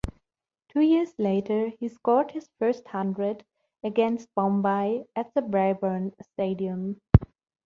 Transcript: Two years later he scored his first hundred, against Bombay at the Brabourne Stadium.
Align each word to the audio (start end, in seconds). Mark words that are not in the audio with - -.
Two 0.69 0.81
years 0.81 1.13
later 1.19 1.67
he 1.79 1.87
scored 1.87 2.31
his 2.31 2.49
first 2.57 2.87
hundred, 2.87 3.45
against 3.83 4.33
Bombay 4.33 5.05
at 5.15 5.31
the 5.35 5.43
Brabourne 5.43 6.11
Stadium. 6.23 6.99